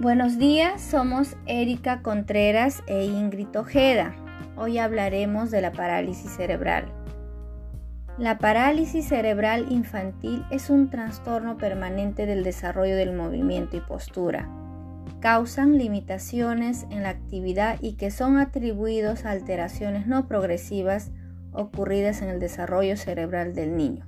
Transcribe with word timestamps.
Buenos 0.00 0.38
días, 0.38 0.80
somos 0.80 1.36
Erika 1.46 2.02
Contreras 2.02 2.84
e 2.86 3.06
Ingrid 3.06 3.48
Ojeda. 3.58 4.14
Hoy 4.56 4.78
hablaremos 4.78 5.50
de 5.50 5.60
la 5.60 5.72
parálisis 5.72 6.30
cerebral. 6.30 6.84
La 8.16 8.38
parálisis 8.38 9.08
cerebral 9.08 9.66
infantil 9.72 10.44
es 10.52 10.70
un 10.70 10.88
trastorno 10.88 11.58
permanente 11.58 12.26
del 12.26 12.44
desarrollo 12.44 12.94
del 12.94 13.12
movimiento 13.12 13.76
y 13.76 13.80
postura. 13.80 14.48
Causan 15.18 15.78
limitaciones 15.78 16.86
en 16.90 17.02
la 17.02 17.08
actividad 17.08 17.78
y 17.80 17.94
que 17.94 18.12
son 18.12 18.38
atribuidos 18.38 19.24
a 19.24 19.32
alteraciones 19.32 20.06
no 20.06 20.28
progresivas 20.28 21.10
ocurridas 21.50 22.22
en 22.22 22.28
el 22.28 22.38
desarrollo 22.38 22.96
cerebral 22.96 23.52
del 23.52 23.76
niño. 23.76 24.06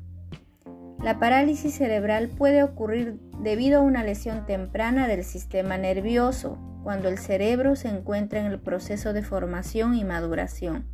La 1.02 1.18
parálisis 1.18 1.74
cerebral 1.74 2.28
puede 2.28 2.62
ocurrir 2.62 3.18
debido 3.42 3.80
a 3.80 3.82
una 3.82 4.04
lesión 4.04 4.44
temprana 4.44 5.08
del 5.08 5.24
sistema 5.24 5.78
nervioso, 5.78 6.58
cuando 6.82 7.08
el 7.08 7.16
cerebro 7.16 7.74
se 7.74 7.88
encuentra 7.88 8.40
en 8.40 8.46
el 8.46 8.60
proceso 8.60 9.14
de 9.14 9.22
formación 9.22 9.94
y 9.94 10.04
maduración, 10.04 10.86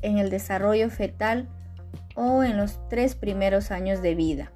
en 0.00 0.16
el 0.16 0.30
desarrollo 0.30 0.88
fetal 0.88 1.46
o 2.14 2.42
en 2.42 2.56
los 2.56 2.80
tres 2.88 3.14
primeros 3.14 3.70
años 3.70 4.00
de 4.00 4.14
vida. 4.14 4.50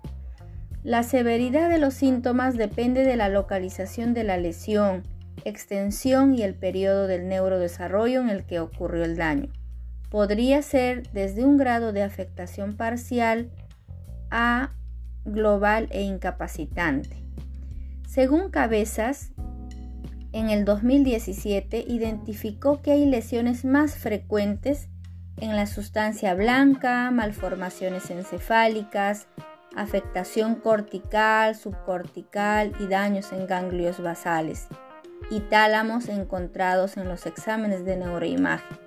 La 0.83 1.03
severidad 1.03 1.69
de 1.69 1.79
los 1.79 1.93
síntomas 1.93 2.57
depende 2.57 3.05
de 3.05 3.17
la 3.17 3.29
localización 3.29 4.15
de 4.15 4.25
la 4.25 4.39
lesión, 4.39 5.03
extensión 5.45 6.35
y 6.35 6.43
el 6.43 6.55
periodo 6.55 7.07
del 7.07 7.29
neurodesarrollo 7.29 8.23
en 8.23 8.31
el 8.31 8.45
que 8.45 8.61
ocurrió 8.61 9.05
el 9.05 9.17
daño. 9.17 9.53
Podría 10.11 10.61
ser 10.63 11.09
desde 11.13 11.45
un 11.45 11.57
grado 11.57 11.93
de 11.93 12.03
afectación 12.03 12.77
parcial 12.77 13.51
a 14.33 14.73
global 15.25 15.87
e 15.91 16.03
incapacitante. 16.03 17.23
Según 18.09 18.51
Cabezas, 18.51 19.31
en 20.33 20.51
el 20.51 20.65
2017 20.65 21.85
identificó 21.87 22.83
que 22.83 22.93
hay 22.93 23.07
lesiones 23.07 23.65
más 23.65 23.97
frecuentes 23.97 24.89
en 25.37 25.55
la 25.55 25.67
sustancia 25.67 26.35
blanca, 26.35 27.11
malformaciones 27.11 28.11
encefálicas, 28.11 29.29
afectación 29.77 30.55
cortical, 30.57 31.55
subcortical 31.55 32.73
y 32.81 32.87
daños 32.87 33.33
en 33.33 33.47
ganglios 33.47 34.03
basales 34.03 34.69
y 35.31 35.41
tálamos 35.41 36.09
encontrados 36.09 36.97
en 36.97 37.09
los 37.09 37.27
exámenes 37.27 37.85
de 37.85 37.97
neuroimagen. 37.97 38.79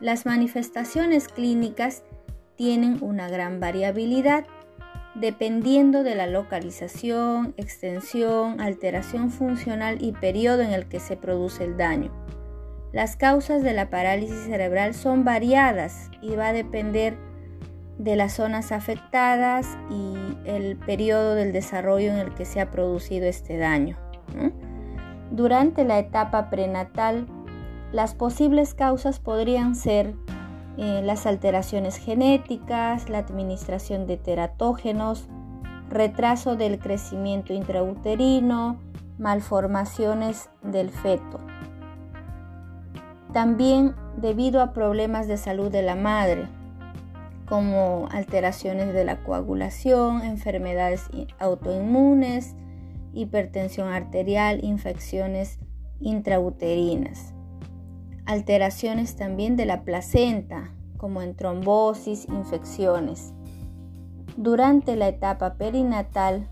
Las 0.00 0.26
manifestaciones 0.26 1.28
clínicas 1.28 2.02
tienen 2.56 2.98
una 3.02 3.28
gran 3.28 3.60
variabilidad 3.60 4.46
dependiendo 5.20 6.02
de 6.02 6.14
la 6.14 6.26
localización, 6.26 7.54
extensión, 7.56 8.60
alteración 8.60 9.30
funcional 9.30 9.98
y 10.00 10.12
periodo 10.12 10.62
en 10.62 10.72
el 10.72 10.86
que 10.86 11.00
se 11.00 11.16
produce 11.16 11.64
el 11.64 11.76
daño. 11.76 12.12
Las 12.92 13.16
causas 13.16 13.62
de 13.62 13.72
la 13.72 13.90
parálisis 13.90 14.44
cerebral 14.44 14.94
son 14.94 15.24
variadas 15.24 16.10
y 16.20 16.36
va 16.36 16.48
a 16.48 16.52
depender 16.52 17.16
de 17.98 18.14
las 18.14 18.34
zonas 18.34 18.72
afectadas 18.72 19.66
y 19.90 20.14
el 20.44 20.76
periodo 20.76 21.34
del 21.34 21.52
desarrollo 21.52 22.10
en 22.10 22.18
el 22.18 22.34
que 22.34 22.44
se 22.44 22.60
ha 22.60 22.70
producido 22.70 23.26
este 23.26 23.56
daño. 23.56 23.96
Durante 25.30 25.84
la 25.84 25.98
etapa 25.98 26.50
prenatal, 26.50 27.26
las 27.90 28.14
posibles 28.14 28.74
causas 28.74 29.18
podrían 29.18 29.74
ser 29.74 30.14
eh, 30.78 31.00
las 31.02 31.24
alteraciones 31.24 31.96
genéticas, 31.96 33.08
la 33.08 33.18
administración 33.18 34.06
de 34.06 34.18
teratógenos, 34.18 35.26
retraso 35.88 36.54
del 36.56 36.78
crecimiento 36.78 37.54
intrauterino, 37.54 38.78
malformaciones 39.18 40.50
del 40.62 40.90
feto. 40.90 41.40
También 43.32 43.94
debido 44.16 44.60
a 44.60 44.72
problemas 44.72 45.28
de 45.28 45.38
salud 45.38 45.70
de 45.70 45.82
la 45.82 45.94
madre, 45.94 46.46
como 47.48 48.08
alteraciones 48.10 48.92
de 48.92 49.04
la 49.04 49.22
coagulación, 49.22 50.22
enfermedades 50.22 51.08
autoinmunes, 51.38 52.54
hipertensión 53.14 53.88
arterial, 53.88 54.62
infecciones 54.62 55.58
intrauterinas 56.00 57.35
alteraciones 58.26 59.16
también 59.16 59.56
de 59.56 59.66
la 59.66 59.82
placenta, 59.82 60.72
como 60.96 61.22
en 61.22 61.34
trombosis, 61.34 62.26
infecciones. 62.28 63.32
Durante 64.36 64.96
la 64.96 65.08
etapa 65.08 65.54
perinatal 65.54 66.48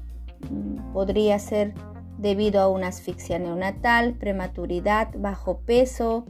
mm, 0.51 0.93
podría 0.93 1.39
ser 1.39 1.75
debido 2.19 2.61
a 2.61 2.69
una 2.69 2.89
asfixia 2.89 3.39
neonatal, 3.39 4.15
prematuridad, 4.15 5.09
bajo 5.19 5.59
peso, 5.59 6.27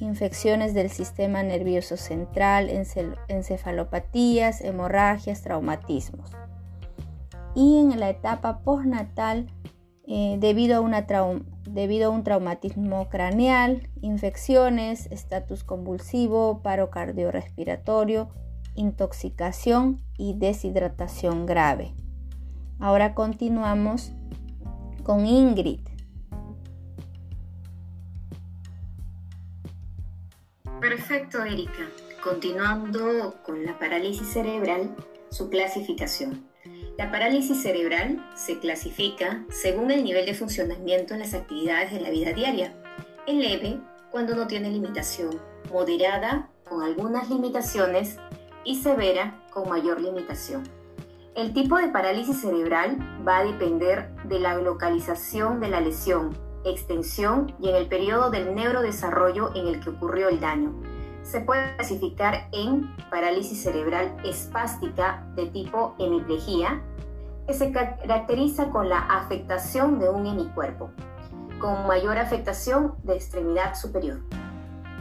infecciones 0.00 0.74
del 0.74 0.90
sistema 0.90 1.42
nervioso 1.42 1.96
central, 1.96 2.70
encefalopatías, 3.28 4.60
hemorragias, 4.60 5.42
traumatismos. 5.42 6.30
Y 7.54 7.78
en 7.78 7.98
la 7.98 8.10
etapa 8.10 8.60
postnatal, 8.60 9.46
eh, 10.06 10.36
debido 10.38 10.76
a 10.76 10.80
una 10.80 11.06
debido 11.64 12.06
a 12.06 12.14
un 12.14 12.22
traumatismo 12.22 13.08
craneal, 13.08 13.88
infecciones, 14.00 15.06
estatus 15.10 15.64
convulsivo, 15.64 16.62
paro 16.62 16.90
cardiorrespiratorio, 16.90 18.28
intoxicación 18.76 20.00
y 20.16 20.34
deshidratación 20.34 21.44
grave. 21.46 21.92
Ahora 22.78 23.14
continuamos 23.14 24.12
con 25.02 25.26
Ingrid. 25.26 25.80
Perfecto, 30.80 31.42
Erika. 31.42 31.90
Continuando 32.22 33.42
con 33.44 33.64
la 33.64 33.78
parálisis 33.78 34.28
cerebral, 34.28 34.94
su 35.30 35.48
clasificación. 35.48 36.46
La 36.98 37.10
parálisis 37.10 37.60
cerebral 37.60 38.26
se 38.34 38.58
clasifica 38.58 39.44
según 39.50 39.90
el 39.90 40.02
nivel 40.02 40.24
de 40.24 40.32
funcionamiento 40.32 41.12
en 41.12 41.20
las 41.20 41.34
actividades 41.34 41.92
de 41.92 42.00
la 42.00 42.08
vida 42.08 42.32
diaria. 42.32 42.74
Es 43.26 43.34
leve 43.34 43.78
cuando 44.10 44.34
no 44.34 44.46
tiene 44.46 44.70
limitación, 44.70 45.38
moderada 45.70 46.48
con 46.66 46.82
algunas 46.82 47.28
limitaciones 47.28 48.16
y 48.64 48.76
severa 48.76 49.44
con 49.50 49.68
mayor 49.68 50.00
limitación. 50.00 50.62
El 51.34 51.52
tipo 51.52 51.76
de 51.76 51.88
parálisis 51.88 52.40
cerebral 52.40 52.96
va 53.28 53.40
a 53.40 53.44
depender 53.44 54.08
de 54.24 54.40
la 54.40 54.54
localización 54.54 55.60
de 55.60 55.68
la 55.68 55.82
lesión, 55.82 56.34
extensión 56.64 57.54
y 57.60 57.68
en 57.68 57.76
el 57.76 57.88
periodo 57.88 58.30
del 58.30 58.54
neurodesarrollo 58.54 59.54
en 59.54 59.66
el 59.66 59.80
que 59.80 59.90
ocurrió 59.90 60.30
el 60.30 60.40
daño 60.40 60.72
se 61.26 61.40
puede 61.40 61.74
clasificar 61.74 62.48
en 62.52 62.94
parálisis 63.10 63.60
cerebral 63.60 64.16
espástica 64.24 65.26
de 65.34 65.46
tipo 65.46 65.96
hemiplegia, 65.98 66.80
que 67.46 67.54
se 67.54 67.72
caracteriza 67.72 68.70
con 68.70 68.88
la 68.88 69.00
afectación 69.00 69.98
de 69.98 70.08
un 70.08 70.26
hemicuerpo, 70.26 70.90
con 71.58 71.86
mayor 71.86 72.18
afectación 72.18 72.94
de 73.02 73.16
extremidad 73.16 73.74
superior. 73.74 74.20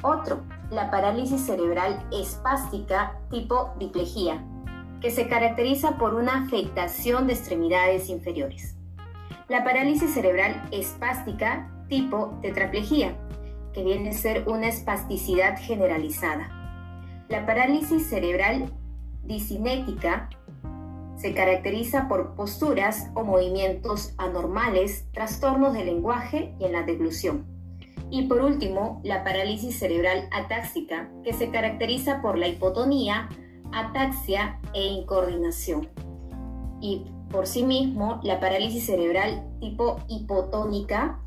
Otro, 0.01 0.41
la 0.71 0.89
parálisis 0.89 1.41
cerebral 1.41 2.03
espástica 2.11 3.19
tipo 3.29 3.73
diplegia, 3.77 4.43
que 5.01 5.11
se 5.11 5.27
caracteriza 5.27 5.97
por 5.97 6.15
una 6.15 6.43
afectación 6.43 7.27
de 7.27 7.33
extremidades 7.33 8.09
inferiores. 8.09 8.75
La 9.47 9.63
parálisis 9.63 10.11
cerebral 10.11 10.67
espástica 10.71 11.69
tipo 11.87 12.39
tetraplegia, 12.41 13.15
que 13.75 13.83
viene 13.83 14.11
a 14.11 14.13
ser 14.13 14.47
una 14.47 14.69
espasticidad 14.69 15.59
generalizada. 15.59 16.49
La 17.27 17.45
parálisis 17.45 18.07
cerebral 18.07 18.71
disinética 19.23 20.29
se 21.17 21.33
caracteriza 21.33 22.07
por 22.07 22.35
posturas 22.35 23.09
o 23.15 23.23
movimientos 23.23 24.13
anormales, 24.17 25.07
trastornos 25.11 25.73
del 25.73 25.87
lenguaje 25.87 26.55
y 26.59 26.65
en 26.65 26.71
la 26.71 26.83
deglución. 26.83 27.45
Y 28.09 28.27
por 28.27 28.41
último, 28.41 29.01
la 29.03 29.23
parálisis 29.23 29.77
cerebral 29.77 30.29
atáxica, 30.31 31.09
que 31.23 31.33
se 31.33 31.49
caracteriza 31.49 32.21
por 32.21 32.37
la 32.37 32.47
hipotonía, 32.47 33.29
ataxia 33.73 34.59
e 34.73 34.83
incoordinación. 34.85 35.89
Y 36.81 37.05
por 37.29 37.47
sí 37.47 37.63
mismo, 37.63 38.19
la 38.23 38.39
parálisis 38.39 38.85
cerebral 38.85 39.43
tipo 39.59 39.99
hipotónica, 40.07 41.19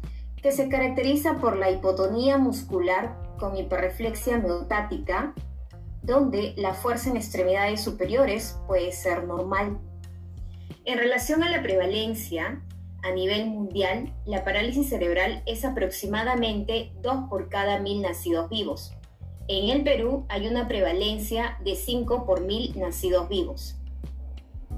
que 0.43 0.53
se 0.53 0.69
caracteriza 0.69 1.39
por 1.39 1.57
la 1.57 1.71
hipotonía 1.71 2.39
muscular 2.39 3.21
con 3.39 3.57
hiperreflexia 3.57 4.39
miotática, 4.39 5.35
donde 6.03 6.55
la 6.57 6.75
fuerza 6.75 7.11
en 7.11 7.17
extremidades 7.17 7.83
superiores 7.83 8.59
puede 8.67 8.93
ser 8.93 9.25
normal. 9.25 9.79
En 10.85 10.99
relación 10.99 11.43
a 11.43 11.51
la 11.51 11.63
prevalencia, 11.63 12.63
a 13.03 13.11
nivel 13.13 13.47
mundial, 13.47 14.15
la 14.27 14.45
parálisis 14.45 14.89
cerebral 14.89 15.43
es 15.47 15.65
aproximadamente 15.65 16.93
2 17.03 17.29
por 17.29 17.49
cada 17.49 17.79
mil 17.79 18.03
nacidos 18.03 18.49
vivos. 18.49 18.93
En 19.49 19.71
el 19.71 19.83
Perú 19.83 20.27
hay 20.29 20.47
una 20.47 20.69
prevalencia 20.69 21.59
de 21.65 21.75
5 21.75 22.27
por 22.27 22.41
mil 22.43 22.79
nacidos 22.79 23.29
vivos. 23.29 23.77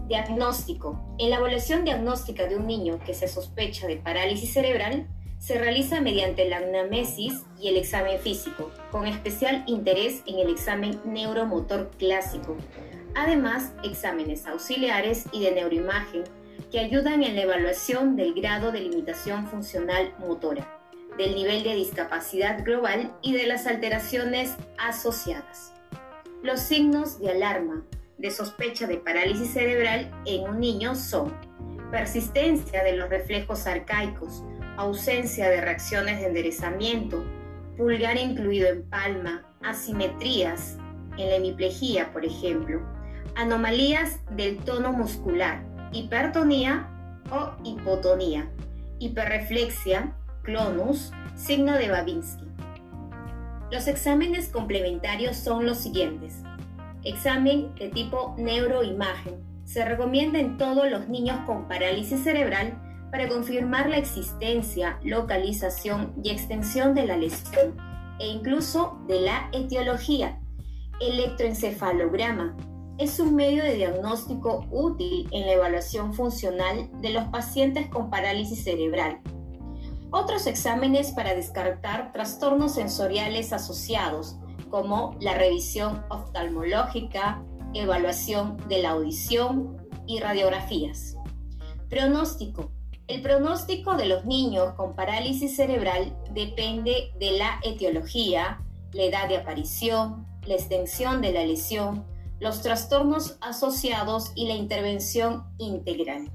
Diagnóstico. 0.06 1.16
En 1.18 1.30
la 1.30 1.36
evaluación 1.36 1.84
diagnóstica 1.84 2.46
de 2.46 2.56
un 2.56 2.66
niño 2.66 2.98
que 3.04 3.14
se 3.14 3.26
sospecha 3.26 3.86
de 3.86 3.96
parálisis 3.96 4.52
cerebral, 4.52 5.08
Se 5.40 5.58
realiza 5.58 6.02
mediante 6.02 6.46
la 6.50 6.58
anamnesis 6.58 7.46
y 7.58 7.68
el 7.68 7.78
examen 7.78 8.20
físico, 8.20 8.70
con 8.90 9.06
especial 9.06 9.64
interés 9.66 10.22
en 10.26 10.38
el 10.38 10.50
examen 10.50 11.00
neuromotor 11.06 11.90
clásico. 11.98 12.58
Además, 13.14 13.72
exámenes 13.82 14.46
auxiliares 14.46 15.24
y 15.32 15.42
de 15.42 15.52
neuroimagen 15.52 16.24
que 16.70 16.78
ayudan 16.78 17.22
en 17.22 17.36
la 17.36 17.42
evaluación 17.42 18.16
del 18.16 18.34
grado 18.34 18.70
de 18.70 18.82
limitación 18.82 19.48
funcional 19.48 20.14
motora, 20.18 20.78
del 21.16 21.34
nivel 21.34 21.62
de 21.62 21.74
discapacidad 21.74 22.62
global 22.62 23.10
y 23.22 23.32
de 23.32 23.46
las 23.46 23.66
alteraciones 23.66 24.54
asociadas. 24.76 25.72
Los 26.42 26.60
signos 26.60 27.18
de 27.18 27.30
alarma 27.30 27.82
de 28.18 28.30
sospecha 28.30 28.86
de 28.86 28.98
parálisis 28.98 29.54
cerebral 29.54 30.12
en 30.26 30.42
un 30.42 30.60
niño 30.60 30.94
son 30.94 31.34
persistencia 31.90 32.84
de 32.84 32.92
los 32.92 33.08
reflejos 33.08 33.66
arcaicos, 33.66 34.44
ausencia 34.80 35.48
de 35.50 35.60
reacciones 35.60 36.20
de 36.20 36.28
enderezamiento, 36.28 37.22
pulgar 37.76 38.16
incluido 38.16 38.68
en 38.68 38.88
palma, 38.88 39.42
asimetrías 39.62 40.78
en 41.18 41.28
la 41.28 41.36
hemiplegia, 41.36 42.12
por 42.12 42.24
ejemplo, 42.24 42.80
anomalías 43.36 44.20
del 44.30 44.56
tono 44.58 44.92
muscular, 44.92 45.62
hipertonía 45.92 46.88
o 47.30 47.50
hipotonía, 47.62 48.50
hiperreflexia, 48.98 50.16
clonus, 50.42 51.12
signo 51.36 51.74
de 51.74 51.90
Babinski. 51.90 52.46
Los 53.70 53.86
exámenes 53.86 54.48
complementarios 54.48 55.36
son 55.36 55.66
los 55.66 55.78
siguientes. 55.78 56.42
Examen 57.04 57.74
de 57.76 57.88
tipo 57.90 58.34
neuroimagen. 58.38 59.44
Se 59.64 59.84
recomienda 59.84 60.38
en 60.38 60.56
todos 60.56 60.90
los 60.90 61.08
niños 61.08 61.38
con 61.46 61.68
parálisis 61.68 62.24
cerebral 62.24 62.89
para 63.10 63.28
confirmar 63.28 63.88
la 63.88 63.98
existencia, 63.98 64.98
localización 65.02 66.14
y 66.22 66.30
extensión 66.30 66.94
de 66.94 67.06
la 67.06 67.16
lesión 67.16 67.76
e 68.18 68.28
incluso 68.28 68.98
de 69.08 69.20
la 69.20 69.48
etiología. 69.52 70.40
Electroencefalograma 71.00 72.56
es 72.98 73.18
un 73.18 73.34
medio 73.34 73.64
de 73.64 73.76
diagnóstico 73.76 74.66
útil 74.70 75.26
en 75.30 75.46
la 75.46 75.52
evaluación 75.52 76.12
funcional 76.12 76.90
de 77.00 77.10
los 77.10 77.24
pacientes 77.28 77.88
con 77.88 78.10
parálisis 78.10 78.62
cerebral. 78.62 79.20
Otros 80.10 80.46
exámenes 80.46 81.12
para 81.12 81.34
descartar 81.34 82.12
trastornos 82.12 82.74
sensoriales 82.74 83.52
asociados, 83.52 84.36
como 84.68 85.16
la 85.20 85.34
revisión 85.34 86.04
oftalmológica, 86.10 87.42
evaluación 87.72 88.56
de 88.68 88.82
la 88.82 88.90
audición 88.90 89.78
y 90.06 90.20
radiografías. 90.20 91.16
Pronóstico. 91.88 92.70
El 93.10 93.22
pronóstico 93.22 93.96
de 93.96 94.06
los 94.06 94.24
niños 94.24 94.74
con 94.74 94.94
parálisis 94.94 95.56
cerebral 95.56 96.16
depende 96.32 97.10
de 97.18 97.32
la 97.32 97.58
etiología, 97.64 98.62
la 98.92 99.02
edad 99.02 99.28
de 99.28 99.36
aparición, 99.36 100.28
la 100.46 100.54
extensión 100.54 101.20
de 101.20 101.32
la 101.32 101.44
lesión, 101.44 102.06
los 102.38 102.62
trastornos 102.62 103.36
asociados 103.40 104.30
y 104.36 104.46
la 104.46 104.54
intervención 104.54 105.42
integral. 105.58 106.30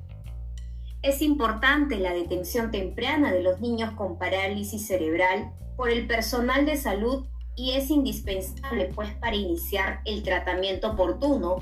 Es 1.02 1.22
importante 1.22 1.96
la 1.96 2.14
detención 2.14 2.72
temprana 2.72 3.32
de 3.32 3.42
los 3.42 3.62
niños 3.62 3.94
con 3.94 4.18
parálisis 4.18 4.86
cerebral 4.86 5.54
por 5.78 5.90
el 5.90 6.08
personal 6.08 6.66
de 6.66 6.76
salud 6.76 7.26
y 7.56 7.72
es 7.72 7.90
indispensable 7.90 8.92
pues 8.94 9.14
para 9.14 9.38
iniciar 9.38 10.02
el 10.04 10.24
tratamiento 10.24 10.92
oportuno 10.92 11.56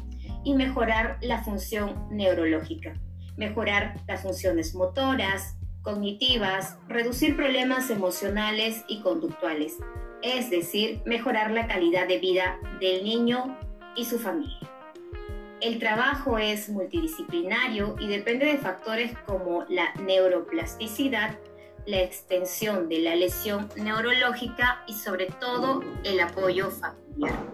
y 0.43 0.55
mejorar 0.55 1.19
la 1.21 1.43
función 1.43 2.07
neurológica, 2.09 2.99
mejorar 3.37 3.95
las 4.07 4.21
funciones 4.21 4.75
motoras, 4.75 5.55
cognitivas, 5.81 6.77
reducir 6.87 7.35
problemas 7.35 7.89
emocionales 7.89 8.83
y 8.87 9.01
conductuales, 9.01 9.77
es 10.21 10.49
decir, 10.49 11.01
mejorar 11.05 11.51
la 11.51 11.67
calidad 11.67 12.07
de 12.07 12.19
vida 12.19 12.57
del 12.79 13.03
niño 13.03 13.57
y 13.95 14.05
su 14.05 14.17
familia. 14.17 14.59
El 15.61 15.79
trabajo 15.79 16.37
es 16.37 16.69
multidisciplinario 16.69 17.95
y 17.99 18.07
depende 18.07 18.45
de 18.45 18.57
factores 18.57 19.17
como 19.25 19.65
la 19.69 19.93
neuroplasticidad, 19.95 21.37
la 21.85 22.01
extensión 22.01 22.89
de 22.89 22.99
la 22.99 23.15
lesión 23.15 23.69
neurológica 23.77 24.83
y 24.87 24.93
sobre 24.93 25.27
todo 25.27 25.81
el 26.03 26.19
apoyo 26.19 26.69
familiar. 26.69 27.52